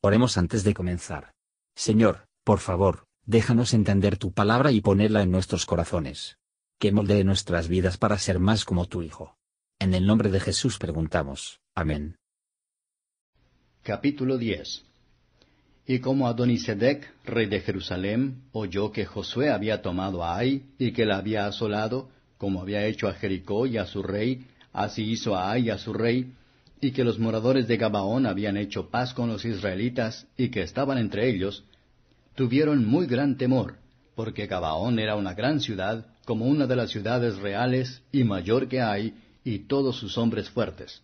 Oremos 0.00 0.38
antes 0.38 0.62
de 0.62 0.74
comenzar. 0.74 1.32
Señor, 1.74 2.28
por 2.44 2.60
favor, 2.60 3.06
déjanos 3.26 3.74
entender 3.74 4.16
tu 4.16 4.32
palabra 4.32 4.70
y 4.70 4.80
ponerla 4.80 5.22
en 5.22 5.32
nuestros 5.32 5.66
corazones. 5.66 6.38
Que 6.78 6.92
moldee 6.92 7.24
nuestras 7.24 7.66
vidas 7.66 7.98
para 7.98 8.16
ser 8.18 8.38
más 8.38 8.64
como 8.64 8.86
tu 8.86 9.02
Hijo. 9.02 9.36
En 9.80 9.94
el 9.94 10.06
nombre 10.06 10.30
de 10.30 10.38
Jesús 10.38 10.78
preguntamos. 10.78 11.60
Amén. 11.74 12.16
Capítulo 13.82 14.38
10 14.38 14.84
Y 15.86 15.98
como 15.98 16.28
Adonisedec, 16.28 17.12
rey 17.24 17.46
de 17.46 17.60
Jerusalén, 17.60 18.44
oyó 18.52 18.92
que 18.92 19.04
Josué 19.04 19.50
había 19.50 19.82
tomado 19.82 20.22
a 20.22 20.36
Ai 20.36 20.62
y 20.78 20.92
que 20.92 21.06
la 21.06 21.16
había 21.16 21.46
asolado, 21.46 22.08
como 22.36 22.62
había 22.62 22.86
hecho 22.86 23.08
a 23.08 23.14
Jericó 23.14 23.66
y 23.66 23.78
a 23.78 23.86
su 23.86 24.04
rey, 24.04 24.46
así 24.72 25.02
hizo 25.10 25.34
a 25.34 25.50
Ai 25.50 25.66
y 25.66 25.70
a 25.70 25.78
su 25.78 25.92
rey, 25.92 26.34
y 26.80 26.92
que 26.92 27.04
los 27.04 27.18
moradores 27.18 27.66
de 27.66 27.76
Gabaón 27.76 28.26
habían 28.26 28.56
hecho 28.56 28.90
paz 28.90 29.14
con 29.14 29.28
los 29.28 29.44
israelitas 29.44 30.26
y 30.36 30.48
que 30.48 30.62
estaban 30.62 30.98
entre 30.98 31.28
ellos, 31.28 31.64
tuvieron 32.34 32.84
muy 32.84 33.06
gran 33.06 33.36
temor, 33.36 33.76
porque 34.14 34.46
Gabaón 34.46 34.98
era 34.98 35.16
una 35.16 35.34
gran 35.34 35.60
ciudad, 35.60 36.06
como 36.24 36.46
una 36.46 36.66
de 36.66 36.76
las 36.76 36.90
ciudades 36.90 37.36
reales 37.38 38.02
y 38.12 38.24
mayor 38.24 38.68
que 38.68 38.80
hay, 38.80 39.14
y 39.44 39.60
todos 39.60 39.96
sus 39.96 40.18
hombres 40.18 40.50
fuertes. 40.50 41.02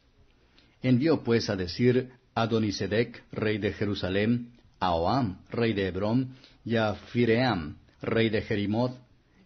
Envió 0.82 1.22
pues 1.22 1.48
a 1.48 1.56
decir 1.56 2.10
a 2.34 2.46
Donisedec, 2.46 3.22
rey 3.32 3.58
de 3.58 3.72
Jerusalén, 3.72 4.52
a 4.78 4.94
Oam, 4.94 5.38
rey 5.50 5.72
de 5.72 5.88
Hebrón, 5.88 6.36
y 6.64 6.76
a 6.76 6.94
Fiream, 6.94 7.76
rey 8.02 8.28
de 8.28 8.42
Jerimoth, 8.42 8.96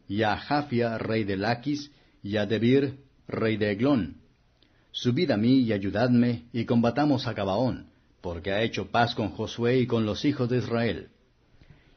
y 0.08 0.22
a 0.22 0.36
Jafia, 0.36 0.98
rey 0.98 1.24
de 1.24 1.36
Laquis, 1.36 1.90
y 2.22 2.36
a 2.36 2.46
Debir, 2.46 2.98
rey 3.28 3.56
de 3.56 3.72
Eglón, 3.72 4.16
Subid 5.00 5.30
a 5.30 5.36
mí 5.36 5.60
y 5.60 5.72
ayudadme, 5.72 6.46
y 6.52 6.64
combatamos 6.64 7.28
a 7.28 7.32
Gabaón, 7.32 7.86
porque 8.20 8.50
ha 8.50 8.62
hecho 8.62 8.90
paz 8.90 9.14
con 9.14 9.28
Josué 9.28 9.78
y 9.78 9.86
con 9.86 10.04
los 10.04 10.24
hijos 10.24 10.48
de 10.48 10.58
Israel. 10.58 11.10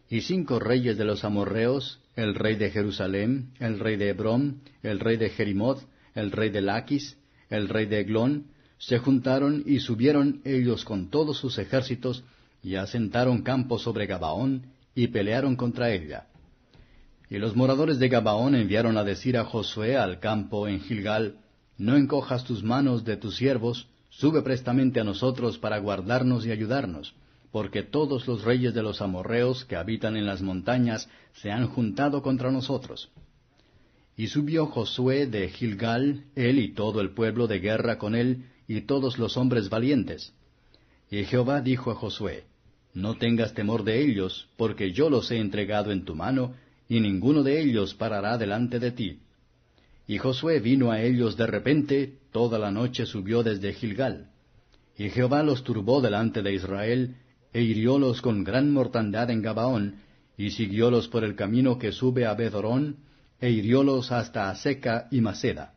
Y 0.07 0.21
cinco 0.21 0.59
reyes 0.59 0.99
de 0.99 1.05
los 1.05 1.23
amorreos, 1.23 1.99
el 2.15 2.35
rey 2.35 2.57
de 2.57 2.69
Jerusalén, 2.69 3.53
el 3.59 3.79
rey 3.79 3.95
de 3.95 4.09
Hebrón, 4.09 4.61
el 4.83 4.99
rey 4.99 5.17
de 5.17 5.31
Jerimoth, 5.31 5.79
el 6.13 6.31
rey 6.31 6.51
de 6.51 6.61
Laquis, 6.61 7.17
el 7.49 7.69
rey 7.69 7.87
de 7.87 8.01
Eglón, 8.01 8.45
se 8.77 8.99
juntaron 8.99 9.63
y 9.65 9.79
subieron 9.79 10.41
ellos 10.45 10.85
con 10.85 11.09
todos 11.09 11.37
sus 11.37 11.57
ejércitos, 11.57 12.23
y 12.61 12.75
asentaron 12.75 13.41
campo 13.41 13.79
sobre 13.79 14.05
Gabaón, 14.05 14.67
y 14.93 15.07
pelearon 15.07 15.55
contra 15.55 15.91
ella. 15.91 16.27
Y 17.31 17.39
los 17.39 17.55
moradores 17.55 17.97
de 17.97 18.09
Gabaón 18.09 18.53
enviaron 18.53 18.95
a 18.95 19.03
decir 19.03 19.37
a 19.37 19.45
Josué 19.45 19.97
al 19.97 20.19
campo 20.19 20.67
en 20.67 20.81
Gilgal, 20.81 21.40
no 21.81 21.97
encojas 21.97 22.43
tus 22.43 22.61
manos 22.63 23.05
de 23.05 23.17
tus 23.17 23.37
siervos, 23.37 23.87
sube 24.11 24.43
prestamente 24.43 24.99
a 24.99 25.03
nosotros 25.03 25.57
para 25.57 25.79
guardarnos 25.79 26.45
y 26.45 26.51
ayudarnos, 26.51 27.15
porque 27.51 27.81
todos 27.81 28.27
los 28.27 28.43
reyes 28.43 28.75
de 28.75 28.83
los 28.83 29.01
amorreos 29.01 29.65
que 29.65 29.75
habitan 29.75 30.15
en 30.15 30.27
las 30.27 30.43
montañas 30.43 31.09
se 31.41 31.49
han 31.49 31.65
juntado 31.65 32.21
contra 32.21 32.51
nosotros. 32.51 33.09
Y 34.15 34.27
subió 34.27 34.67
Josué 34.67 35.25
de 35.25 35.49
Gilgal, 35.49 36.25
él 36.35 36.59
y 36.59 36.71
todo 36.71 37.01
el 37.01 37.15
pueblo 37.15 37.47
de 37.47 37.57
guerra 37.57 37.97
con 37.97 38.13
él, 38.13 38.45
y 38.67 38.81
todos 38.81 39.17
los 39.17 39.35
hombres 39.35 39.67
valientes. 39.69 40.35
Y 41.09 41.23
Jehová 41.23 41.61
dijo 41.61 41.89
a 41.89 41.95
Josué, 41.95 42.43
No 42.93 43.15
tengas 43.15 43.55
temor 43.55 43.83
de 43.83 44.03
ellos, 44.03 44.47
porque 44.55 44.91
yo 44.91 45.09
los 45.09 45.31
he 45.31 45.39
entregado 45.39 45.91
en 45.91 46.05
tu 46.05 46.13
mano, 46.13 46.53
y 46.87 46.99
ninguno 46.99 47.41
de 47.41 47.59
ellos 47.59 47.95
parará 47.95 48.37
delante 48.37 48.77
de 48.77 48.91
ti. 48.91 49.19
Y 50.11 50.17
Josué 50.17 50.59
vino 50.59 50.91
a 50.91 51.01
ellos 51.01 51.37
de 51.37 51.47
repente, 51.47 52.17
toda 52.33 52.59
la 52.59 52.69
noche 52.69 53.05
subió 53.05 53.43
desde 53.43 53.71
Gilgal. 53.71 54.27
Y 54.97 55.09
Jehová 55.09 55.41
los 55.41 55.63
turbó 55.63 56.01
delante 56.01 56.41
de 56.41 56.53
Israel, 56.53 57.15
e 57.53 57.61
hiriólos 57.61 58.21
con 58.21 58.43
gran 58.43 58.73
mortandad 58.73 59.29
en 59.29 59.41
Gabaón, 59.41 60.01
y 60.37 60.49
siguiólos 60.49 61.07
por 61.07 61.23
el 61.23 61.37
camino 61.37 61.79
que 61.79 61.93
sube 61.93 62.25
a 62.25 62.33
Bedorón, 62.33 62.97
e 63.39 63.51
hiriólos 63.51 64.11
hasta 64.11 64.49
Aseca 64.49 65.07
y 65.11 65.21
Maceda. 65.21 65.75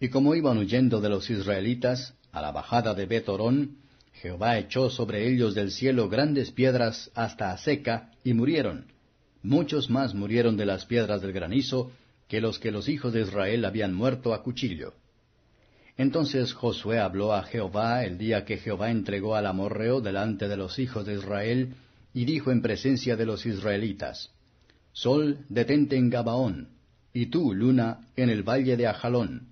Y 0.00 0.08
como 0.08 0.34
iban 0.34 0.58
huyendo 0.58 1.00
de 1.00 1.08
los 1.08 1.30
israelitas, 1.30 2.14
a 2.32 2.42
la 2.42 2.50
bajada 2.50 2.92
de 2.94 3.06
Betorón, 3.06 3.76
Jehová 4.14 4.58
echó 4.58 4.90
sobre 4.90 5.28
ellos 5.28 5.54
del 5.54 5.70
cielo 5.70 6.08
grandes 6.08 6.50
piedras 6.50 7.12
hasta 7.14 7.52
Aseca, 7.52 8.10
y 8.24 8.34
murieron. 8.34 8.86
Muchos 9.44 9.90
más 9.90 10.12
murieron 10.12 10.56
de 10.56 10.66
las 10.66 10.86
piedras 10.86 11.22
del 11.22 11.30
granizo, 11.30 11.92
que 12.28 12.40
los 12.40 12.58
que 12.58 12.70
los 12.70 12.88
hijos 12.88 13.12
de 13.12 13.22
Israel 13.22 13.64
habían 13.64 13.94
muerto 13.94 14.34
a 14.34 14.42
cuchillo. 14.42 14.94
Entonces 15.96 16.52
Josué 16.52 17.00
habló 17.00 17.32
a 17.32 17.42
Jehová 17.42 18.04
el 18.04 18.18
día 18.18 18.44
que 18.44 18.58
Jehová 18.58 18.90
entregó 18.90 19.34
al 19.34 19.46
amorreo 19.46 20.00
delante 20.00 20.46
de 20.46 20.56
los 20.56 20.78
hijos 20.78 21.04
de 21.06 21.14
Israel, 21.14 21.74
y 22.14 22.24
dijo 22.24 22.50
en 22.52 22.62
presencia 22.62 23.16
de 23.16 23.26
los 23.26 23.46
israelitas, 23.46 24.30
Sol, 24.92 25.38
detente 25.48 25.96
en 25.96 26.10
Gabaón, 26.10 26.68
y 27.12 27.26
tú, 27.26 27.54
luna, 27.54 28.06
en 28.16 28.30
el 28.30 28.42
valle 28.42 28.76
de 28.76 28.86
Ajalón. 28.86 29.48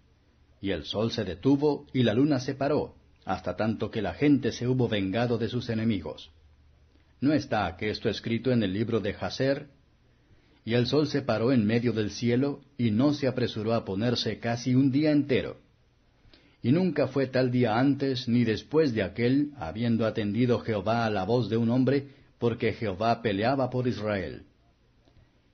Y 0.60 0.70
el 0.70 0.84
sol 0.84 1.12
se 1.12 1.24
detuvo, 1.24 1.86
y 1.92 2.02
la 2.02 2.14
luna 2.14 2.40
se 2.40 2.54
paró, 2.54 2.94
hasta 3.24 3.56
tanto 3.56 3.90
que 3.90 4.02
la 4.02 4.14
gente 4.14 4.52
se 4.52 4.68
hubo 4.68 4.88
vengado 4.88 5.38
de 5.38 5.48
sus 5.48 5.68
enemigos. 5.68 6.30
¿No 7.20 7.32
está 7.32 7.76
que 7.76 7.90
esto 7.90 8.08
escrito 8.08 8.52
en 8.52 8.62
el 8.62 8.72
libro 8.72 9.00
de 9.00 9.14
Jaser, 9.14 9.68
y 10.66 10.74
el 10.74 10.88
sol 10.88 11.06
se 11.06 11.22
paró 11.22 11.52
en 11.52 11.64
medio 11.64 11.92
del 11.92 12.10
cielo, 12.10 12.60
y 12.76 12.90
no 12.90 13.14
se 13.14 13.28
apresuró 13.28 13.72
a 13.72 13.84
ponerse 13.84 14.40
casi 14.40 14.74
un 14.74 14.90
día 14.90 15.12
entero. 15.12 15.58
Y 16.60 16.72
nunca 16.72 17.06
fue 17.06 17.28
tal 17.28 17.52
día 17.52 17.78
antes 17.78 18.26
ni 18.26 18.42
después 18.42 18.92
de 18.92 19.04
aquel, 19.04 19.52
habiendo 19.58 20.04
atendido 20.04 20.58
Jehová 20.58 21.06
a 21.06 21.10
la 21.10 21.22
voz 21.22 21.48
de 21.48 21.56
un 21.56 21.70
hombre, 21.70 22.08
porque 22.40 22.72
Jehová 22.72 23.22
peleaba 23.22 23.70
por 23.70 23.86
Israel. 23.86 24.42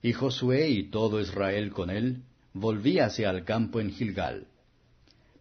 Y 0.03 0.15
Josué 0.15 0.71
y 0.71 0.85
todo 0.85 1.21
Israel 1.21 1.73
con 1.73 1.91
él, 1.91 2.23
volvíase 2.55 3.27
al 3.27 3.45
campo 3.45 3.81
en 3.81 3.91
Gilgal. 3.91 4.47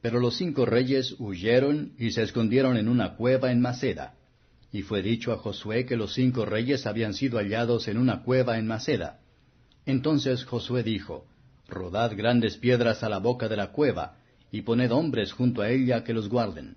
Pero 0.02 0.20
los 0.20 0.36
cinco 0.36 0.66
reyes 0.66 1.16
huyeron 1.18 1.94
y 1.98 2.12
se 2.12 2.24
escondieron 2.24 2.76
en 2.76 2.90
una 2.90 3.16
cueva 3.16 3.53
en 3.53 3.62
Maceda. 3.62 4.16
Y 4.74 4.82
fue 4.82 5.02
dicho 5.02 5.32
a 5.32 5.38
Josué 5.38 5.86
que 5.86 5.96
los 5.96 6.14
cinco 6.14 6.46
reyes 6.46 6.86
habían 6.86 7.14
sido 7.14 7.38
hallados 7.38 7.88
en 7.88 7.98
una 7.98 8.24
cueva 8.24 8.58
en 8.58 8.68
Maceda. 8.68 9.21
Entonces 9.86 10.46
Josué 10.46 10.84
dijo, 10.84 11.25
Rodad 11.68 12.16
grandes 12.16 12.58
piedras 12.58 13.03
a 13.03 13.09
la 13.09 13.19
boca 13.19 13.47
de 13.47 13.58
la 13.58 13.72
cueva, 13.72 14.18
y 14.52 14.62
poned 14.62 14.92
hombres 14.92 15.31
junto 15.31 15.62
a 15.62 15.69
ella 15.69 16.03
que 16.03 16.14
los 16.14 16.28
guarden. 16.28 16.75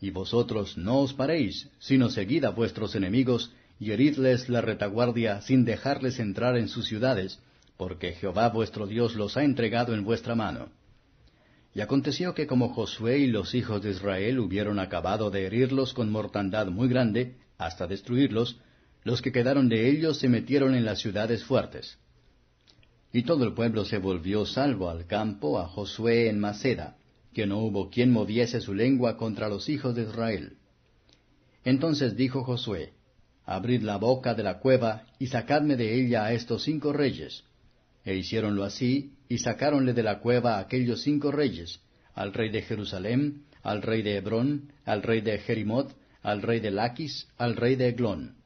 Y 0.00 0.10
vosotros 0.10 0.76
no 0.76 1.00
os 1.00 1.14
paréis, 1.14 1.68
sino 1.78 2.10
seguid 2.10 2.44
a 2.44 2.50
vuestros 2.50 2.94
enemigos, 2.94 3.52
y 3.78 3.92
heridles 3.92 4.48
la 4.48 4.60
retaguardia 4.60 5.40
sin 5.40 5.64
dejarles 5.64 6.18
entrar 6.18 6.56
en 6.56 6.68
sus 6.68 6.86
ciudades, 6.86 7.40
porque 7.78 8.12
Jehová 8.12 8.50
vuestro 8.50 8.86
Dios 8.86 9.14
los 9.14 9.38
ha 9.38 9.42
entregado 9.42 9.94
en 9.94 10.04
vuestra 10.04 10.34
mano. 10.34 10.68
Y 11.74 11.80
aconteció 11.80 12.34
que 12.34 12.46
como 12.46 12.74
Josué 12.74 13.18
y 13.18 13.26
los 13.28 13.54
hijos 13.54 13.82
de 13.82 13.90
Israel 13.90 14.38
hubieron 14.40 14.78
acabado 14.78 15.30
de 15.30 15.46
herirlos 15.46 15.94
con 15.94 16.10
mortandad 16.10 16.66
muy 16.66 16.88
grande, 16.88 17.36
hasta 17.56 17.86
destruirlos, 17.86 18.58
los 19.02 19.22
que 19.22 19.32
quedaron 19.32 19.68
de 19.68 19.88
ellos 19.88 20.18
se 20.18 20.28
metieron 20.28 20.74
en 20.74 20.84
las 20.84 20.98
ciudades 20.98 21.44
fuertes. 21.44 21.96
Y 23.12 23.22
todo 23.24 23.44
el 23.44 23.54
pueblo 23.54 23.84
se 23.84 23.98
volvió 23.98 24.46
salvo 24.46 24.88
al 24.88 25.06
campo 25.06 25.58
a 25.58 25.66
Josué 25.66 26.28
en 26.28 26.38
Maceda, 26.38 26.96
que 27.32 27.46
no 27.46 27.58
hubo 27.58 27.90
quien 27.90 28.12
moviese 28.12 28.60
su 28.60 28.74
lengua 28.74 29.16
contra 29.16 29.48
los 29.48 29.68
hijos 29.68 29.94
de 29.94 30.02
Israel. 30.02 30.56
Entonces 31.64 32.16
dijo 32.16 32.44
Josué, 32.44 32.92
Abrid 33.44 33.82
la 33.82 33.96
boca 33.96 34.34
de 34.34 34.44
la 34.44 34.60
cueva 34.60 35.06
y 35.18 35.26
sacadme 35.26 35.76
de 35.76 36.00
ella 36.00 36.24
a 36.24 36.32
estos 36.32 36.62
cinco 36.62 36.92
reyes. 36.92 37.44
E 38.04 38.14
hiciéronlo 38.14 38.64
así, 38.64 39.14
y 39.28 39.38
sacáronle 39.38 39.92
de 39.92 40.02
la 40.02 40.20
cueva 40.20 40.56
a 40.56 40.60
aquellos 40.60 41.02
cinco 41.02 41.30
reyes, 41.32 41.80
al 42.14 42.32
rey 42.32 42.50
de 42.50 42.62
Jerusalén, 42.62 43.44
al 43.62 43.82
rey 43.82 44.02
de 44.02 44.16
Hebrón, 44.16 44.72
al 44.84 45.02
rey 45.02 45.20
de 45.20 45.38
Jerimoth, 45.38 45.92
al 46.22 46.42
rey 46.42 46.60
de 46.60 46.70
Laquis, 46.70 47.28
al 47.36 47.56
rey 47.56 47.76
de 47.76 47.88
Eglón. 47.88 48.36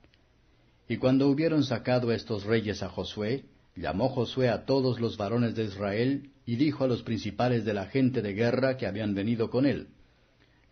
Y 0.89 0.97
cuando 0.97 1.29
hubieron 1.29 1.65
sacado 1.65 2.13
estos 2.13 2.45
reyes 2.45 2.83
a 2.83 2.89
Josué, 2.89 3.45
llamó 3.77 4.09
Josué 4.09 4.49
a 4.49 4.65
todos 4.65 5.01
los 5.01 5.17
varones 5.17 5.55
de 5.55 5.65
Israel, 5.65 6.31
y 6.47 6.57
dijo 6.57 6.85
a 6.85 6.89
los 6.89 7.03
principales 7.03 7.65
de 7.65 7.75
la 7.75 7.87
gente 7.87 8.23
de 8.23 8.35
guerra 8.35 8.77
que 8.77 8.87
habían 8.87 9.15
venido 9.15 9.51
con 9.51 9.67
él, 9.67 9.89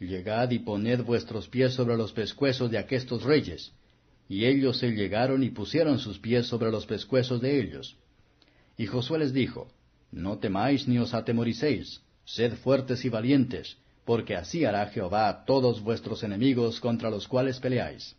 Llegad 0.02 0.50
y 0.50 0.58
poned 0.58 1.04
vuestros 1.04 1.48
pies 1.48 1.74
sobre 1.74 1.96
los 1.96 2.12
pescuezos 2.12 2.70
de 2.70 2.78
aquestos 2.78 3.22
reyes. 3.22 3.72
Y 4.28 4.46
ellos 4.46 4.78
se 4.78 4.90
llegaron 4.90 5.44
y 5.44 5.50
pusieron 5.50 5.98
sus 5.98 6.18
pies 6.18 6.46
sobre 6.46 6.70
los 6.70 6.86
pescuezos 6.86 7.40
de 7.40 7.60
ellos. 7.60 7.96
Y 8.76 8.86
Josué 8.86 9.20
les 9.20 9.32
dijo, 9.32 9.68
No 10.10 10.38
temáis 10.38 10.88
ni 10.88 10.98
os 10.98 11.14
atemoricéis, 11.14 12.02
sed 12.24 12.54
fuertes 12.54 13.04
y 13.04 13.10
valientes, 13.10 13.76
porque 14.04 14.34
así 14.34 14.64
hará 14.64 14.86
Jehová 14.86 15.28
a 15.28 15.44
todos 15.44 15.80
vuestros 15.82 16.24
enemigos 16.24 16.80
contra 16.80 17.10
los 17.10 17.28
cuales 17.28 17.60
peleáis. 17.60 18.16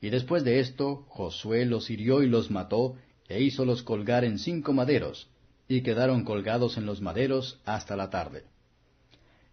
Y 0.00 0.10
después 0.10 0.44
de 0.44 0.60
esto, 0.60 1.06
Josué 1.08 1.64
los 1.64 1.88
hirió 1.88 2.22
y 2.22 2.28
los 2.28 2.50
mató, 2.50 2.96
e 3.28 3.42
hízolos 3.42 3.82
colgar 3.82 4.24
en 4.24 4.38
cinco 4.38 4.72
maderos, 4.72 5.28
y 5.68 5.82
quedaron 5.82 6.24
colgados 6.24 6.76
en 6.76 6.86
los 6.86 7.00
maderos 7.00 7.60
hasta 7.64 7.96
la 7.96 8.10
tarde. 8.10 8.44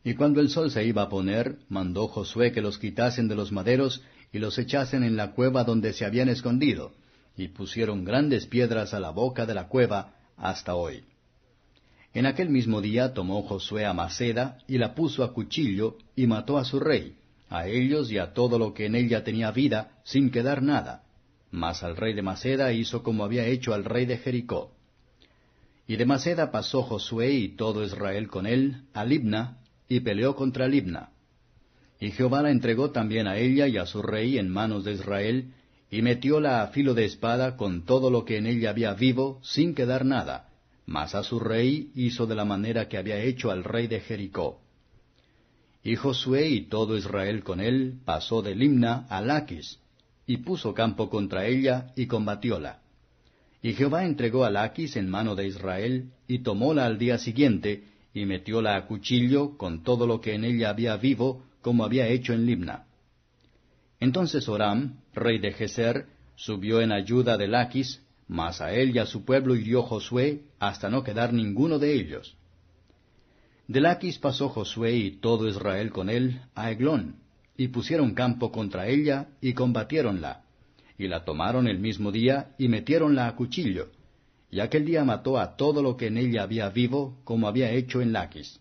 Y 0.03 0.15
cuando 0.15 0.39
el 0.39 0.49
sol 0.49 0.71
se 0.71 0.85
iba 0.85 1.03
a 1.03 1.09
poner, 1.09 1.57
mandó 1.69 2.07
Josué 2.07 2.51
que 2.51 2.61
los 2.61 2.77
quitasen 2.77 3.27
de 3.27 3.35
los 3.35 3.51
maderos, 3.51 4.01
y 4.31 4.39
los 4.39 4.57
echasen 4.57 5.03
en 5.03 5.15
la 5.15 5.31
cueva 5.31 5.63
donde 5.63 5.93
se 5.93 6.05
habían 6.05 6.29
escondido, 6.29 6.91
y 7.35 7.47
pusieron 7.49 8.03
grandes 8.03 8.45
piedras 8.45 8.93
a 8.93 8.99
la 8.99 9.11
boca 9.11 9.45
de 9.45 9.53
la 9.53 9.67
cueva 9.67 10.13
hasta 10.37 10.75
hoy. 10.75 11.03
En 12.13 12.25
aquel 12.25 12.49
mismo 12.49 12.81
día 12.81 13.13
tomó 13.13 13.43
Josué 13.43 13.85
a 13.85 13.93
Maceda 13.93 14.57
y 14.67 14.77
la 14.77 14.95
puso 14.95 15.23
a 15.23 15.33
cuchillo 15.33 15.97
y 16.15 16.27
mató 16.27 16.57
a 16.57 16.65
su 16.65 16.79
rey, 16.79 17.15
a 17.49 17.67
ellos 17.67 18.11
y 18.11 18.17
a 18.17 18.33
todo 18.33 18.57
lo 18.57 18.73
que 18.73 18.87
en 18.87 18.95
ella 18.95 19.23
tenía 19.23 19.51
vida, 19.51 19.99
sin 20.03 20.31
quedar 20.31 20.61
nada. 20.61 21.03
Mas 21.51 21.83
al 21.83 21.95
rey 21.95 22.13
de 22.13 22.21
Maceda 22.21 22.71
hizo 22.71 23.03
como 23.03 23.23
había 23.23 23.45
hecho 23.45 23.73
al 23.73 23.85
rey 23.85 24.05
de 24.05 24.17
Jericó. 24.17 24.71
Y 25.87 25.95
de 25.95 26.05
Maceda 26.05 26.51
pasó 26.51 26.83
Josué 26.83 27.31
y 27.31 27.55
todo 27.55 27.83
Israel 27.83 28.27
con 28.27 28.45
él 28.45 28.83
a 28.93 29.03
Libna, 29.03 29.57
y 29.87 30.01
peleó 30.01 30.35
contra 30.35 30.67
Libna. 30.67 31.09
Y 31.99 32.11
Jehová 32.11 32.43
la 32.43 32.51
entregó 32.51 32.91
también 32.91 33.27
a 33.27 33.37
ella 33.37 33.67
y 33.67 33.77
a 33.77 33.85
su 33.85 34.01
rey 34.01 34.37
en 34.37 34.49
manos 34.49 34.83
de 34.83 34.93
Israel, 34.93 35.53
y 35.91 36.01
metióla 36.01 36.61
a 36.61 36.67
filo 36.67 36.93
de 36.93 37.05
espada 37.05 37.57
con 37.57 37.85
todo 37.85 38.11
lo 38.11 38.23
que 38.23 38.37
en 38.37 38.45
ella 38.45 38.69
había 38.69 38.93
vivo, 38.93 39.39
sin 39.43 39.73
quedar 39.73 40.05
nada, 40.05 40.49
mas 40.85 41.15
a 41.15 41.23
su 41.23 41.39
rey 41.39 41.91
hizo 41.95 42.27
de 42.27 42.35
la 42.35 42.45
manera 42.45 42.87
que 42.87 42.97
había 42.97 43.19
hecho 43.19 43.49
al 43.49 43.63
rey 43.63 43.87
de 43.87 43.99
Jericó. 43.99 44.61
Y 45.83 45.95
Josué 45.95 46.49
y 46.49 46.61
todo 46.67 46.95
Israel 46.95 47.43
con 47.43 47.59
él 47.59 47.99
pasó 48.05 48.41
de 48.41 48.53
Limna 48.53 49.07
a 49.09 49.21
Laquis, 49.21 49.79
y 50.29 50.37
puso 50.37 50.75
campo 50.75 51.09
contra 51.09 51.47
ella 51.47 51.91
y 51.95 52.05
combatióla. 52.05 52.81
Y 53.63 53.73
Jehová 53.73 54.05
entregó 54.05 54.45
a 54.45 54.51
Laquis 54.51 54.95
en 54.95 55.09
mano 55.09 55.33
de 55.33 55.47
Israel, 55.47 56.11
y 56.27 56.43
tomóla 56.43 56.85
al 56.85 56.99
día 56.99 57.17
siguiente, 57.17 57.85
y 58.13 58.27
metióla 58.27 58.75
a 58.75 58.85
cuchillo 58.85 59.57
con 59.57 59.81
todo 59.81 60.05
lo 60.05 60.21
que 60.21 60.35
en 60.35 60.43
ella 60.43 60.69
había 60.69 60.95
vivo, 60.97 61.43
como 61.63 61.83
había 61.83 62.07
hecho 62.07 62.33
en 62.33 62.45
Limna. 62.45 62.85
Entonces 63.99 64.47
Oram, 64.47 64.99
rey 65.15 65.39
de 65.39 65.51
Geser, 65.51 66.05
subió 66.35 66.79
en 66.79 66.91
ayuda 66.91 67.35
de 67.35 67.47
Laquis, 67.47 67.99
mas 68.27 68.61
a 68.61 68.71
él 68.71 68.95
y 68.95 68.99
a 68.99 69.07
su 69.07 69.25
pueblo 69.25 69.55
hirió 69.55 69.81
Josué, 69.81 70.43
hasta 70.59 70.91
no 70.91 71.03
quedar 71.03 71.33
ninguno 71.33 71.79
de 71.79 71.95
ellos. 71.95 72.37
De 73.67 73.81
Laquis 73.81 74.19
pasó 74.19 74.49
Josué 74.49 74.95
y 74.95 75.09
todo 75.09 75.47
Israel 75.47 75.89
con 75.91 76.07
él 76.07 76.39
a 76.53 76.69
Eglón, 76.69 77.15
y 77.59 77.67
pusieron 77.67 78.15
campo 78.15 78.51
contra 78.51 78.87
ella, 78.87 79.27
y 79.39 79.53
combatiéronla 79.53 80.45
y 80.99 81.07
la 81.07 81.23
tomaron 81.23 81.67
el 81.67 81.79
mismo 81.79 82.11
día 82.11 82.53
y 82.59 82.67
metiéronla 82.67 83.27
a 83.27 83.35
cuchillo, 83.35 83.87
y 84.51 84.59
aquel 84.59 84.85
día 84.85 85.05
mató 85.05 85.39
a 85.39 85.55
todo 85.55 85.81
lo 85.81 85.95
que 85.95 86.07
en 86.07 86.17
ella 86.17 86.43
había 86.43 86.69
vivo, 86.69 87.21
como 87.23 87.47
había 87.47 87.71
hecho 87.71 88.01
en 88.01 88.11
Laquis. 88.11 88.59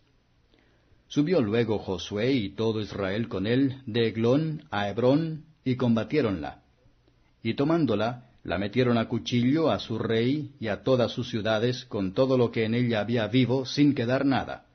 Subió 1.09 1.43
luego 1.43 1.79
Josué 1.79 2.33
y 2.33 2.51
todo 2.51 2.81
Israel 2.81 3.29
con 3.29 3.47
él 3.47 3.83
de 3.87 4.07
Eglón 4.07 4.63
a 4.71 4.89
Hebrón, 4.89 5.47
y 5.65 5.75
combatiéronla. 5.75 6.63
Y 7.43 7.55
tomándola, 7.55 8.31
la 8.45 8.57
metieron 8.57 8.99
a 8.99 9.09
cuchillo 9.09 9.71
a 9.71 9.81
su 9.81 9.99
rey 9.99 10.53
y 10.61 10.69
a 10.69 10.85
todas 10.85 11.11
sus 11.11 11.29
ciudades, 11.29 11.87
con 11.87 12.15
todo 12.15 12.39
lo 12.39 12.53
que 12.53 12.65
en 12.65 12.75
ella 12.75 13.01
había 13.01 13.27
vivo, 13.27 13.67
sin 13.67 13.95
quedar 13.95 14.25
nada. 14.25 14.68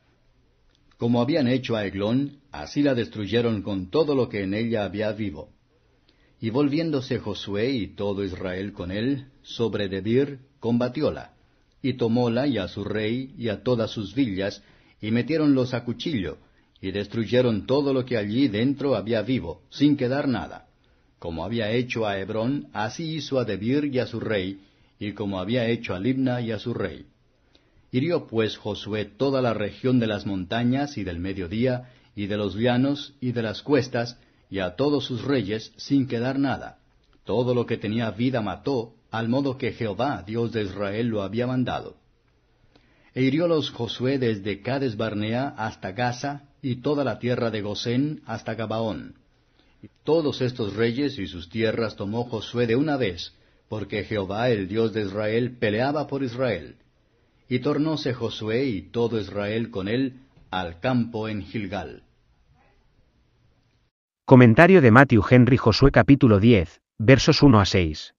Como 1.04 1.22
habían 1.22 1.50
hecho 1.50 1.76
a 1.76 1.86
Eglón, 1.86 2.38
así 2.54 2.82
la 2.82 2.96
destruyeron 2.96 3.62
con 3.62 3.90
todo 3.90 4.16
lo 4.16 4.30
que 4.30 4.42
en 4.44 4.54
ella 4.54 4.86
había 4.86 5.12
vivo. 5.12 5.50
Y 6.40 6.50
volviéndose 6.50 7.20
Josué 7.20 7.72
y 7.72 7.88
todo 7.88 8.24
Israel 8.24 8.72
con 8.72 8.90
él, 8.90 9.26
sobre 9.42 9.90
Debir, 9.90 10.40
combatióla, 10.62 11.34
y 11.82 11.96
tomóla 11.96 12.48
y 12.48 12.58
a 12.58 12.70
su 12.70 12.86
rey 12.86 13.36
y 13.38 13.50
a 13.50 13.64
todas 13.64 13.92
sus 13.92 14.16
villas, 14.16 14.64
y 15.02 15.12
metiéronlos 15.12 15.74
a 15.74 15.84
cuchillo, 15.84 16.38
y 16.80 16.92
destruyeron 16.92 17.66
todo 17.66 17.94
lo 17.94 18.06
que 18.06 18.16
allí 18.16 18.48
dentro 18.48 18.96
había 18.96 19.24
vivo, 19.24 19.64
sin 19.72 19.98
quedar 19.98 20.30
nada. 20.30 20.70
Como 21.20 21.44
había 21.44 21.70
hecho 21.72 22.08
a 22.08 22.18
Hebrón, 22.18 22.70
así 22.72 23.16
hizo 23.16 23.40
a 23.40 23.44
Debir 23.44 23.94
y 23.94 24.00
a 24.00 24.08
su 24.08 24.22
rey, 24.22 24.62
y 25.00 25.12
como 25.12 25.42
había 25.42 25.68
hecho 25.68 25.94
a 25.94 26.00
Libna 26.00 26.40
y 26.40 26.52
a 26.52 26.60
su 26.60 26.74
rey. 26.74 27.08
Hirió 27.94 28.25
pues 28.25 28.57
Josué 28.57 29.06
toda 29.06 29.40
la 29.44 29.54
región 29.54 30.00
de 30.00 30.07
las 30.07 30.25
montañas 30.25 30.98
y 30.98 31.04
del 31.04 31.19
mediodía, 31.19 31.92
y 32.16 32.25
de 32.25 32.38
los 32.38 32.56
llanos 32.56 33.13
y 33.22 33.34
de 33.34 33.44
las 33.44 33.62
cuestas, 33.62 34.18
y 34.50 34.60
a 34.60 34.75
todos 34.75 35.06
sus 35.06 35.22
reyes 35.24 35.72
sin 35.78 36.07
quedar 36.07 36.40
nada. 36.40 36.80
Todo 37.24 37.54
lo 37.54 37.68
que 37.68 37.78
tenía 37.78 38.10
vida 38.10 38.42
mató, 38.42 38.95
al 39.12 39.30
modo 39.30 39.60
que 39.60 39.74
Jehová, 39.74 40.24
Dios 40.25 40.51
de 40.51 40.63
Israel, 40.63 41.06
lo 41.10 41.22
había 41.22 41.45
mandado. 41.45 41.98
E 43.13 43.22
hiriólos 43.22 43.69
Josué 43.69 44.18
desde 44.18 44.63
Cades 44.63 44.98
Barnea 44.98 45.54
hasta 45.56 45.92
Gaza, 45.92 46.50
y 46.63 46.78
toda 46.78 47.04
la 47.04 47.19
tierra 47.19 47.51
de 47.51 47.62
Gosén 47.62 48.24
hasta 48.25 48.56
Gabaón. 48.56 49.18
todos 50.04 50.42
estos 50.42 50.74
reyes 50.74 51.19
y 51.19 51.28
sus 51.28 51.48
tierras 51.48 51.96
tomó 51.96 52.24
Josué 52.24 52.66
de 52.66 52.75
una 52.75 52.98
vez, 52.98 53.34
porque 53.69 54.04
Jehová, 54.04 54.50
el 54.50 54.68
Dios 54.68 54.94
de 54.94 55.04
Israel, 55.04 55.57
peleaba 55.60 56.07
por 56.07 56.24
Israel. 56.24 56.78
Y 57.50 57.60
tornóse 57.60 58.13
Josué 58.13 58.66
y 58.66 58.81
todo 58.81 59.19
Israel 59.19 59.69
con 59.69 59.88
él 59.88 60.22
al 60.50 60.80
campo 60.80 61.28
en 61.28 61.44
Gilgal. 61.44 62.04
Comentario 64.25 64.81
de 64.81 64.92
Matthew 64.92 65.24
Henry 65.30 65.57
Josué 65.57 65.92
capítulo 65.92 66.40
10, 66.40 66.81
versos 66.98 67.44
1 67.44 67.60
a 67.60 67.66
6. 67.66 68.16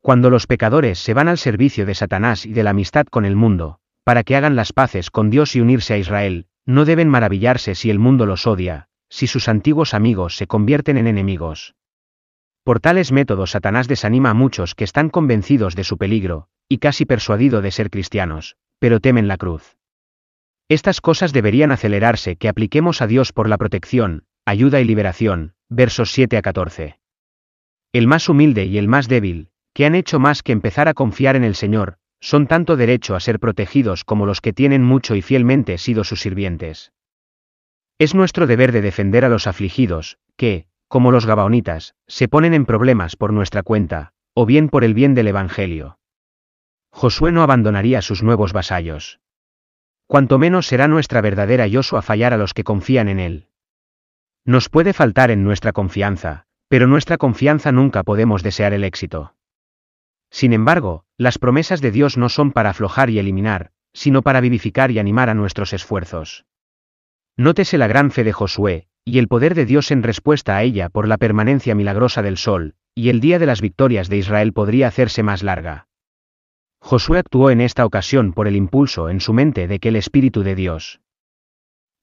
Cuando 0.00 0.30
los 0.30 0.46
pecadores 0.46 1.00
se 1.00 1.14
van 1.14 1.26
al 1.26 1.38
servicio 1.38 1.84
de 1.84 1.94
Satanás 1.94 2.46
y 2.46 2.52
de 2.52 2.62
la 2.62 2.70
amistad 2.70 3.06
con 3.06 3.24
el 3.24 3.34
mundo, 3.34 3.80
para 4.04 4.22
que 4.22 4.36
hagan 4.36 4.54
las 4.54 4.72
paces 4.72 5.10
con 5.10 5.30
Dios 5.30 5.56
y 5.56 5.60
unirse 5.60 5.94
a 5.94 5.98
Israel, 5.98 6.46
no 6.64 6.84
deben 6.84 7.08
maravillarse 7.08 7.74
si 7.74 7.90
el 7.90 7.98
mundo 7.98 8.24
los 8.24 8.46
odia, 8.46 8.88
si 9.08 9.26
sus 9.26 9.48
antiguos 9.48 9.94
amigos 9.94 10.36
se 10.36 10.46
convierten 10.46 10.96
en 10.96 11.08
enemigos. 11.08 11.74
Por 12.62 12.78
tales 12.78 13.10
métodos 13.10 13.50
Satanás 13.50 13.88
desanima 13.88 14.30
a 14.30 14.34
muchos 14.34 14.74
que 14.74 14.84
están 14.84 15.10
convencidos 15.10 15.74
de 15.74 15.84
su 15.84 15.98
peligro, 15.98 16.48
y 16.68 16.78
casi 16.78 17.06
persuadido 17.06 17.62
de 17.62 17.70
ser 17.70 17.90
cristianos, 17.90 18.56
pero 18.78 19.00
temen 19.00 19.28
la 19.28 19.36
cruz. 19.36 19.76
Estas 20.68 21.00
cosas 21.00 21.32
deberían 21.32 21.72
acelerarse 21.72 22.36
que 22.36 22.48
apliquemos 22.48 23.00
a 23.00 23.06
Dios 23.06 23.32
por 23.32 23.48
la 23.48 23.56
protección, 23.56 24.24
ayuda 24.44 24.80
y 24.80 24.84
liberación, 24.84 25.54
versos 25.68 26.12
7 26.12 26.36
a 26.36 26.42
14. 26.42 26.98
El 27.92 28.06
más 28.06 28.28
humilde 28.28 28.66
y 28.66 28.76
el 28.76 28.86
más 28.86 29.08
débil, 29.08 29.48
que 29.72 29.86
han 29.86 29.94
hecho 29.94 30.18
más 30.18 30.42
que 30.42 30.52
empezar 30.52 30.88
a 30.88 30.94
confiar 30.94 31.36
en 31.36 31.44
el 31.44 31.54
Señor, 31.54 31.96
son 32.20 32.46
tanto 32.46 32.76
derecho 32.76 33.14
a 33.14 33.20
ser 33.20 33.38
protegidos 33.38 34.04
como 34.04 34.26
los 34.26 34.40
que 34.40 34.52
tienen 34.52 34.82
mucho 34.82 35.14
y 35.14 35.22
fielmente 35.22 35.78
sido 35.78 36.04
sus 36.04 36.20
sirvientes. 36.20 36.92
Es 37.98 38.14
nuestro 38.14 38.46
deber 38.46 38.72
de 38.72 38.80
defender 38.80 39.24
a 39.24 39.28
los 39.28 39.46
afligidos, 39.46 40.18
que, 40.36 40.66
como 40.88 41.12
los 41.12 41.26
gabaonitas, 41.26 41.94
se 42.06 42.28
ponen 42.28 42.54
en 42.54 42.66
problemas 42.66 43.16
por 43.16 43.32
nuestra 43.32 43.62
cuenta, 43.62 44.12
o 44.34 44.46
bien 44.46 44.68
por 44.68 44.84
el 44.84 44.94
bien 44.94 45.14
del 45.14 45.28
Evangelio. 45.28 45.97
Josué 46.90 47.32
no 47.32 47.42
abandonaría 47.42 47.98
a 47.98 48.02
sus 48.02 48.22
nuevos 48.22 48.52
vasallos. 48.52 49.20
Cuanto 50.06 50.38
menos 50.38 50.66
será 50.66 50.88
nuestra 50.88 51.20
verdadera 51.20 51.66
Yosu 51.66 51.96
a 51.96 52.02
fallar 52.02 52.32
a 52.32 52.38
los 52.38 52.54
que 52.54 52.64
confían 52.64 53.08
en 53.08 53.20
él. 53.20 53.48
Nos 54.44 54.68
puede 54.68 54.92
faltar 54.92 55.30
en 55.30 55.44
nuestra 55.44 55.72
confianza, 55.72 56.46
pero 56.68 56.86
nuestra 56.86 57.18
confianza 57.18 57.72
nunca 57.72 58.02
podemos 58.02 58.42
desear 58.42 58.72
el 58.72 58.84
éxito. 58.84 59.34
Sin 60.30 60.52
embargo, 60.52 61.04
las 61.16 61.38
promesas 61.38 61.80
de 61.80 61.90
Dios 61.90 62.16
no 62.16 62.28
son 62.28 62.52
para 62.52 62.70
aflojar 62.70 63.10
y 63.10 63.18
eliminar, 63.18 63.72
sino 63.92 64.22
para 64.22 64.40
vivificar 64.40 64.90
y 64.90 64.98
animar 64.98 65.28
a 65.30 65.34
nuestros 65.34 65.72
esfuerzos. 65.72 66.46
Nótese 67.36 67.78
la 67.78 67.86
gran 67.86 68.10
fe 68.10 68.24
de 68.24 68.32
Josué, 68.32 68.88
y 69.04 69.18
el 69.18 69.28
poder 69.28 69.54
de 69.54 69.64
Dios 69.64 69.90
en 69.90 70.02
respuesta 70.02 70.56
a 70.56 70.62
ella 70.62 70.88
por 70.88 71.08
la 71.08 71.18
permanencia 71.18 71.74
milagrosa 71.74 72.22
del 72.22 72.36
sol, 72.36 72.74
y 72.94 73.08
el 73.08 73.20
día 73.20 73.38
de 73.38 73.46
las 73.46 73.60
victorias 73.60 74.08
de 74.08 74.18
Israel 74.18 74.52
podría 74.52 74.88
hacerse 74.88 75.22
más 75.22 75.42
larga. 75.42 75.87
Josué 76.80 77.18
actuó 77.18 77.50
en 77.50 77.60
esta 77.60 77.84
ocasión 77.84 78.32
por 78.32 78.48
el 78.48 78.56
impulso 78.56 79.10
en 79.10 79.20
su 79.20 79.32
mente 79.32 79.68
de 79.68 79.78
que 79.78 79.88
el 79.88 79.96
Espíritu 79.96 80.42
de 80.42 80.54
Dios 80.54 81.00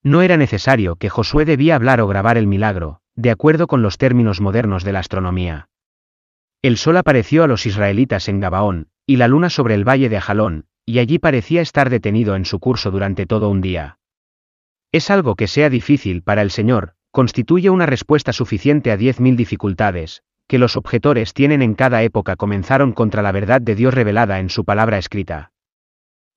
no 0.05 0.21
era 0.21 0.37
necesario 0.37 0.97
que 0.97 1.09
Josué 1.09 1.45
debía 1.45 1.75
hablar 1.75 1.99
o 1.99 2.07
grabar 2.07 2.37
el 2.37 2.45
milagro, 2.45 3.01
de 3.15 3.31
acuerdo 3.31 3.65
con 3.65 3.81
los 3.81 3.97
términos 3.97 4.39
modernos 4.39 4.83
de 4.83 4.93
la 4.93 4.99
astronomía. 4.99 5.67
El 6.61 6.77
sol 6.77 6.97
apareció 6.97 7.43
a 7.43 7.47
los 7.47 7.65
israelitas 7.65 8.29
en 8.29 8.39
Gabaón, 8.39 8.89
y 9.07 9.15
la 9.15 9.27
luna 9.27 9.49
sobre 9.49 9.73
el 9.73 9.83
valle 9.83 10.07
de 10.07 10.17
Ajalón, 10.17 10.65
y 10.85 10.99
allí 10.99 11.17
parecía 11.17 11.61
estar 11.61 11.89
detenido 11.89 12.35
en 12.35 12.45
su 12.45 12.59
curso 12.59 12.91
durante 12.91 13.25
todo 13.25 13.49
un 13.49 13.61
día. 13.61 13.97
Es 14.91 15.09
algo 15.09 15.35
que 15.35 15.47
sea 15.47 15.71
difícil 15.71 16.21
para 16.21 16.43
el 16.43 16.51
Señor, 16.51 16.93
constituye 17.09 17.71
una 17.71 17.87
respuesta 17.87 18.31
suficiente 18.31 18.91
a 18.91 18.97
diez 18.97 19.19
mil 19.19 19.35
dificultades, 19.35 20.21
que 20.47 20.59
los 20.59 20.77
objetores 20.77 21.33
tienen 21.33 21.61
en 21.61 21.75
cada 21.75 22.03
época 22.03 22.35
comenzaron 22.35 22.91
contra 22.91 23.21
la 23.21 23.31
verdad 23.31 23.61
de 23.61 23.75
Dios 23.75 23.93
revelada 23.93 24.39
en 24.39 24.49
su 24.49 24.65
palabra 24.65 24.97
escrita. 24.97 25.51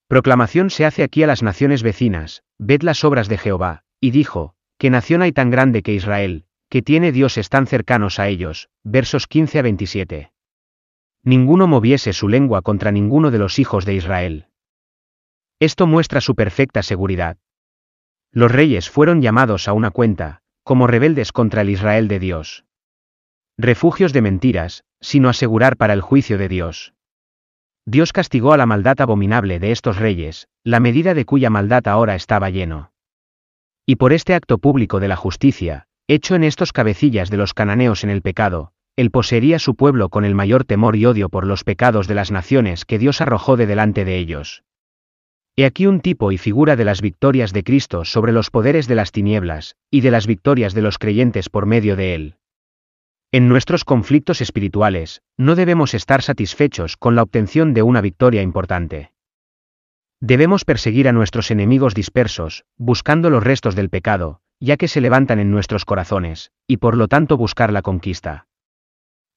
Proclamación 0.08 0.70
se 0.70 0.86
hace 0.86 1.02
aquí 1.02 1.22
a 1.22 1.26
las 1.26 1.42
naciones 1.42 1.82
vecinas, 1.82 2.42
ved 2.58 2.82
las 2.82 3.04
obras 3.04 3.28
de 3.28 3.36
Jehová, 3.36 3.82
y 4.00 4.10
dijo, 4.10 4.54
¿qué 4.78 4.88
nación 4.88 5.22
hay 5.22 5.32
tan 5.32 5.50
grande 5.50 5.82
que 5.82 5.92
Israel, 5.92 6.46
que 6.70 6.80
tiene 6.82 7.12
dioses 7.12 7.50
tan 7.50 7.66
cercanos 7.66 8.18
a 8.18 8.28
ellos? 8.28 8.70
Versos 8.84 9.26
15 9.26 9.58
a 9.58 9.62
27. 9.62 10.32
Ninguno 11.24 11.66
moviese 11.66 12.14
su 12.14 12.28
lengua 12.28 12.62
contra 12.62 12.90
ninguno 12.90 13.30
de 13.30 13.38
los 13.38 13.58
hijos 13.58 13.84
de 13.84 13.94
Israel. 13.94 14.46
Esto 15.60 15.86
muestra 15.86 16.20
su 16.20 16.34
perfecta 16.34 16.82
seguridad. 16.82 17.36
Los 18.30 18.52
reyes 18.52 18.88
fueron 18.88 19.20
llamados 19.20 19.68
a 19.68 19.72
una 19.72 19.90
cuenta, 19.90 20.40
como 20.62 20.86
rebeldes 20.86 21.32
contra 21.32 21.62
el 21.62 21.70
Israel 21.70 22.08
de 22.08 22.18
Dios. 22.18 22.64
Refugios 23.58 24.12
de 24.12 24.22
mentiras, 24.22 24.84
sino 25.00 25.28
asegurar 25.28 25.76
para 25.76 25.92
el 25.92 26.00
juicio 26.00 26.38
de 26.38 26.48
Dios. 26.48 26.94
Dios 27.84 28.12
castigó 28.12 28.52
a 28.52 28.56
la 28.56 28.66
maldad 28.66 29.00
abominable 29.00 29.58
de 29.58 29.72
estos 29.72 29.96
reyes, 29.96 30.46
la 30.62 30.78
medida 30.78 31.12
de 31.12 31.24
cuya 31.24 31.50
maldad 31.50 31.88
ahora 31.88 32.14
estaba 32.14 32.50
lleno. 32.50 32.92
Y 33.84 33.96
por 33.96 34.12
este 34.12 34.34
acto 34.34 34.58
público 34.58 35.00
de 35.00 35.08
la 35.08 35.16
justicia, 35.16 35.88
hecho 36.06 36.36
en 36.36 36.44
estos 36.44 36.72
cabecillas 36.72 37.30
de 37.30 37.36
los 37.36 37.52
cananeos 37.52 38.04
en 38.04 38.10
el 38.10 38.22
pecado, 38.22 38.72
él 38.94 39.10
poseería 39.10 39.58
su 39.58 39.74
pueblo 39.74 40.08
con 40.08 40.24
el 40.24 40.34
mayor 40.34 40.64
temor 40.64 40.94
y 40.94 41.06
odio 41.06 41.28
por 41.28 41.46
los 41.46 41.64
pecados 41.64 42.06
de 42.06 42.14
las 42.14 42.30
naciones 42.30 42.84
que 42.84 42.98
Dios 42.98 43.20
arrojó 43.20 43.56
de 43.56 43.66
delante 43.66 44.04
de 44.04 44.18
ellos. 44.18 44.62
He 45.56 45.64
aquí 45.64 45.86
un 45.86 46.00
tipo 46.00 46.30
y 46.30 46.38
figura 46.38 46.76
de 46.76 46.84
las 46.84 47.00
victorias 47.00 47.52
de 47.52 47.64
Cristo 47.64 48.04
sobre 48.04 48.30
los 48.32 48.50
poderes 48.50 48.86
de 48.86 48.94
las 48.94 49.10
tinieblas, 49.10 49.74
y 49.90 50.02
de 50.02 50.12
las 50.12 50.28
victorias 50.28 50.74
de 50.74 50.82
los 50.82 50.98
creyentes 50.98 51.48
por 51.48 51.66
medio 51.66 51.96
de 51.96 52.14
él. 52.14 52.36
En 53.30 53.46
nuestros 53.46 53.84
conflictos 53.84 54.40
espirituales, 54.40 55.20
no 55.36 55.54
debemos 55.54 55.92
estar 55.92 56.22
satisfechos 56.22 56.96
con 56.96 57.14
la 57.14 57.22
obtención 57.22 57.74
de 57.74 57.82
una 57.82 58.00
victoria 58.00 58.40
importante. 58.40 59.12
Debemos 60.18 60.64
perseguir 60.64 61.08
a 61.08 61.12
nuestros 61.12 61.50
enemigos 61.50 61.94
dispersos, 61.94 62.64
buscando 62.78 63.28
los 63.28 63.44
restos 63.44 63.74
del 63.74 63.90
pecado, 63.90 64.40
ya 64.60 64.78
que 64.78 64.88
se 64.88 65.02
levantan 65.02 65.40
en 65.40 65.50
nuestros 65.50 65.84
corazones, 65.84 66.52
y 66.66 66.78
por 66.78 66.96
lo 66.96 67.06
tanto 67.06 67.36
buscar 67.36 67.70
la 67.70 67.82
conquista. 67.82 68.46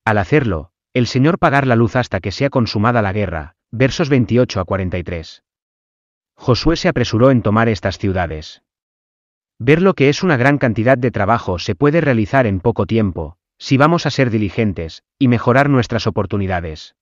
Al 0.06 0.20
hacerlo, 0.20 0.72
el 0.94 1.06
Señor 1.06 1.38
pagar 1.38 1.68
la 1.68 1.76
luz 1.76 1.98
hasta 1.98 2.22
que 2.22 2.32
sea 2.32 2.50
consumada 2.50 3.02
la 3.02 3.12
guerra, 3.12 3.56
versos 3.72 4.08
28 4.08 4.62
a 4.62 4.66
43. 4.66 5.44
Josué 6.36 6.78
se 6.78 6.88
apresuró 6.88 7.30
en 7.30 7.42
tomar 7.42 7.68
estas 7.68 7.98
ciudades. 7.98 8.64
Ver 9.60 9.82
lo 9.82 9.96
que 9.96 10.08
es 10.08 10.24
una 10.24 10.38
gran 10.38 10.58
cantidad 10.58 10.98
de 10.98 11.12
trabajo 11.12 11.60
se 11.60 11.76
puede 11.76 12.00
realizar 12.00 12.48
en 12.48 12.62
poco 12.62 12.88
tiempo, 12.88 13.38
si 13.62 13.78
vamos 13.78 14.08
a 14.08 14.10
ser 14.10 14.32
diligentes, 14.32 15.04
y 15.20 15.28
mejorar 15.28 15.70
nuestras 15.70 16.08
oportunidades. 16.08 16.96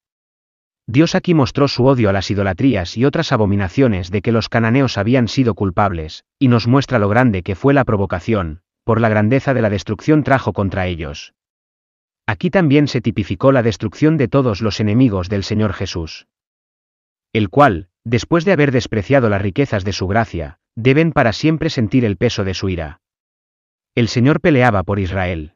Dios 0.88 1.16
aquí 1.16 1.34
mostró 1.34 1.70
su 1.70 1.86
odio 1.86 2.10
a 2.10 2.14
las 2.14 2.30
idolatrías 2.30 2.98
y 2.98 3.06
otras 3.06 3.32
abominaciones 3.32 4.12
de 4.12 4.22
que 4.22 4.34
los 4.34 4.50
cananeos 4.50 4.98
habían 4.98 5.30
sido 5.30 5.54
culpables, 5.54 6.26
y 6.38 6.50
nos 6.50 6.68
muestra 6.68 7.00
lo 7.00 7.08
grande 7.08 7.44
que 7.44 7.56
fue 7.56 7.74
la 7.74 7.86
provocación, 7.86 8.60
por 8.84 9.00
la 9.00 9.08
grandeza 9.08 9.54
de 9.54 9.62
la 9.62 9.70
destrucción 9.70 10.26
trajo 10.26 10.52
contra 10.52 10.86
ellos. 10.86 11.34
Aquí 12.28 12.50
también 12.50 12.90
se 12.90 13.00
tipificó 13.00 13.54
la 13.54 13.64
destrucción 13.64 14.18
de 14.18 14.28
todos 14.28 14.60
los 14.60 14.82
enemigos 14.82 15.30
del 15.30 15.46
Señor 15.46 15.72
Jesús. 15.72 16.28
El 17.32 17.48
cual, 17.50 17.88
después 18.04 18.44
de 18.44 18.52
haber 18.52 18.74
despreciado 18.74 19.30
las 19.30 19.42
riquezas 19.42 19.86
de 19.86 19.94
su 19.94 20.08
gracia, 20.08 20.60
deben 20.76 21.14
para 21.14 21.32
siempre 21.32 21.70
sentir 21.70 22.04
el 22.04 22.18
peso 22.18 22.44
de 22.44 22.54
su 22.54 22.68
ira. 22.68 23.00
El 23.96 24.10
Señor 24.10 24.42
peleaba 24.42 24.84
por 24.84 25.00
Israel. 25.00 25.54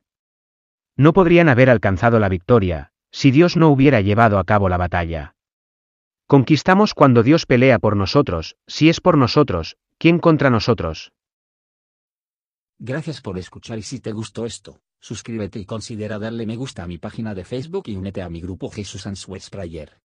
No 0.95 1.13
podrían 1.13 1.49
haber 1.49 1.69
alcanzado 1.69 2.19
la 2.19 2.29
victoria, 2.29 2.91
si 3.11 3.31
Dios 3.31 3.57
no 3.57 3.69
hubiera 3.69 4.01
llevado 4.01 4.37
a 4.37 4.43
cabo 4.43 4.69
la 4.69 4.77
batalla. 4.77 5.35
Conquistamos 6.27 6.93
cuando 6.93 7.23
Dios 7.23 7.45
pelea 7.45 7.79
por 7.79 7.95
nosotros, 7.95 8.55
si 8.67 8.89
es 8.89 9.01
por 9.01 9.17
nosotros, 9.17 9.77
¿quién 9.97 10.19
contra 10.19 10.49
nosotros? 10.49 11.11
Gracias 12.79 13.21
por 13.21 13.37
escuchar 13.37 13.77
y 13.77 13.83
si 13.83 13.99
te 13.99 14.11
gustó 14.11 14.45
esto, 14.45 14.81
suscríbete 14.99 15.59
y 15.59 15.65
considera 15.65 16.19
darle 16.19 16.45
me 16.45 16.55
gusta 16.55 16.83
a 16.83 16.87
mi 16.87 16.97
página 16.97 17.33
de 17.33 17.45
Facebook 17.45 17.83
y 17.87 17.95
únete 17.95 18.21
a 18.21 18.29
mi 18.29 18.41
grupo 18.41 18.69
Jesús 18.69 19.07
Answers 19.07 19.49
Prayer. 19.49 20.02